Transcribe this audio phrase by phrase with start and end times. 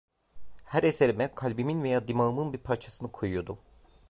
[0.63, 3.57] Her eserime kalbimin veya dimağımın bir parçasını koyuyordum.